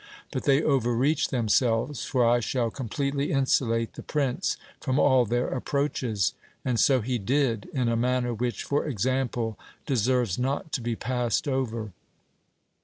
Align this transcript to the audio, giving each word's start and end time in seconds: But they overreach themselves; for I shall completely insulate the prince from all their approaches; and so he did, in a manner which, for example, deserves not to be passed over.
But 0.31 0.45
they 0.45 0.63
overreach 0.63 1.27
themselves; 1.27 2.03
for 2.05 2.27
I 2.27 2.39
shall 2.39 2.71
completely 2.71 3.31
insulate 3.31 3.93
the 3.93 4.01
prince 4.01 4.57
from 4.79 4.97
all 4.97 5.25
their 5.25 5.49
approaches; 5.49 6.33
and 6.65 6.79
so 6.79 7.01
he 7.01 7.19
did, 7.19 7.69
in 7.71 7.87
a 7.87 7.95
manner 7.95 8.33
which, 8.33 8.63
for 8.63 8.87
example, 8.87 9.59
deserves 9.85 10.39
not 10.39 10.71
to 10.71 10.81
be 10.81 10.95
passed 10.95 11.47
over. 11.47 11.91